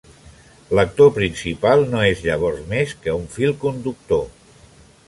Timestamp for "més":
2.73-2.97